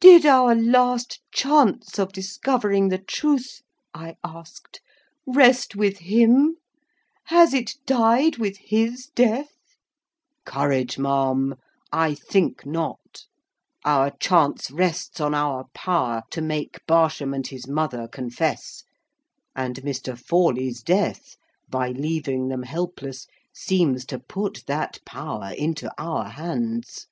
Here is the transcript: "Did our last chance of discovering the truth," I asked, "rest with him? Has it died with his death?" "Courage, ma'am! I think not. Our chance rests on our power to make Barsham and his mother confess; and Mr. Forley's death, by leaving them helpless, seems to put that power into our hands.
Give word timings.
"Did 0.00 0.24
our 0.24 0.54
last 0.54 1.20
chance 1.30 1.98
of 1.98 2.10
discovering 2.14 2.88
the 2.88 2.96
truth," 2.96 3.60
I 3.92 4.16
asked, 4.24 4.80
"rest 5.26 5.76
with 5.76 5.98
him? 5.98 6.56
Has 7.24 7.52
it 7.52 7.74
died 7.84 8.38
with 8.38 8.56
his 8.56 9.08
death?" 9.14 9.52
"Courage, 10.46 10.96
ma'am! 10.98 11.54
I 11.92 12.14
think 12.14 12.64
not. 12.64 13.26
Our 13.84 14.10
chance 14.12 14.70
rests 14.70 15.20
on 15.20 15.34
our 15.34 15.66
power 15.74 16.22
to 16.30 16.40
make 16.40 16.78
Barsham 16.86 17.34
and 17.34 17.46
his 17.46 17.68
mother 17.68 18.08
confess; 18.10 18.84
and 19.54 19.82
Mr. 19.82 20.18
Forley's 20.18 20.82
death, 20.82 21.36
by 21.68 21.90
leaving 21.90 22.48
them 22.48 22.62
helpless, 22.62 23.26
seems 23.52 24.06
to 24.06 24.18
put 24.18 24.64
that 24.66 25.00
power 25.04 25.50
into 25.54 25.92
our 26.02 26.24
hands. 26.30 27.06